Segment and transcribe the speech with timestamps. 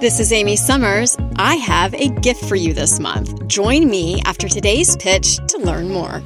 [0.00, 1.16] This is Amy Summers.
[1.38, 3.48] I have a gift for you this month.
[3.48, 6.22] Join me after today's pitch to learn more.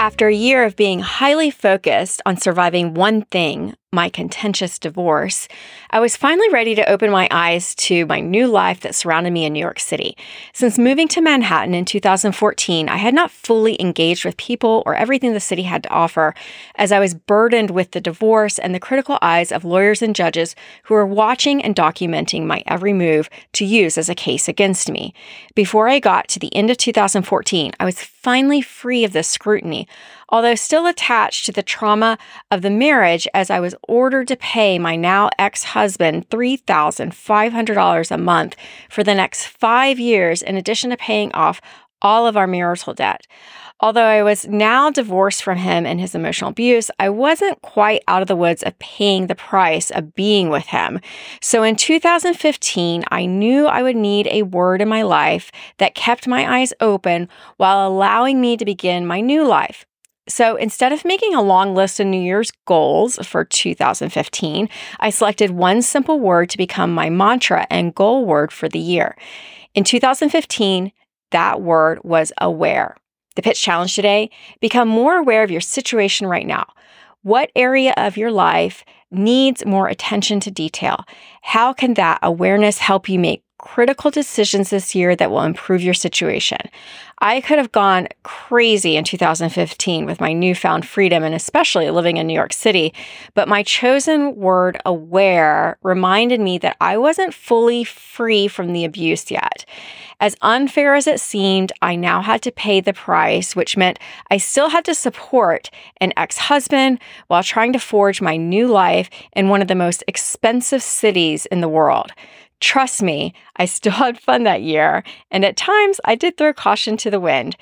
[0.00, 5.48] After a year of being highly focused on surviving one thing, my contentious divorce,
[5.88, 9.46] I was finally ready to open my eyes to my new life that surrounded me
[9.46, 10.14] in New York City.
[10.52, 15.32] Since moving to Manhattan in 2014, I had not fully engaged with people or everything
[15.32, 16.34] the city had to offer,
[16.74, 20.54] as I was burdened with the divorce and the critical eyes of lawyers and judges
[20.82, 25.14] who were watching and documenting my every move to use as a case against me.
[25.54, 29.88] Before I got to the end of 2014, I was finally free of this scrutiny
[30.28, 32.18] although still attached to the trauma
[32.50, 38.18] of the marriage as I was ordered to pay my now ex husband $3,500 a
[38.18, 38.56] month
[38.90, 41.60] for the next five years, in addition to paying off
[42.02, 43.26] all of our marital debt.
[43.80, 48.22] Although I was now divorced from him and his emotional abuse, I wasn't quite out
[48.22, 50.98] of the woods of paying the price of being with him.
[51.40, 56.26] So in 2015, I knew I would need a word in my life that kept
[56.26, 59.86] my eyes open while allowing me to begin my new life.
[60.28, 64.68] So instead of making a long list of New Year's goals for 2015,
[65.00, 69.16] I selected one simple word to become my mantra and goal word for the year.
[69.74, 70.92] In 2015,
[71.30, 72.96] that word was aware.
[73.36, 76.66] The pitch challenge today become more aware of your situation right now.
[77.22, 81.04] What area of your life needs more attention to detail?
[81.42, 83.42] How can that awareness help you make
[83.74, 86.58] critical decisions this year that will improve your situation.
[87.18, 92.26] I could have gone crazy in 2015 with my newfound freedom and especially living in
[92.26, 92.94] New York City,
[93.34, 99.30] but my chosen word aware reminded me that I wasn't fully free from the abuse
[99.30, 99.66] yet.
[100.18, 103.98] As unfair as it seemed, I now had to pay the price, which meant
[104.30, 109.10] I still had to support an ex husband while trying to forge my new life
[109.34, 112.12] in one of the most expensive cities in the world.
[112.60, 116.96] Trust me, I still had fun that year, and at times I did throw caution
[116.98, 117.56] to the wind.